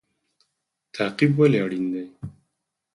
[0.95, 2.05] تعقیب ولې اړین دی؟